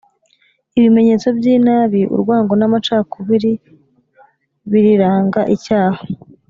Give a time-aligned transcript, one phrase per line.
[0.77, 3.51] ibimenyetso by’inabi, urwango n’amacakubiri
[4.71, 6.01] birirangaicyaha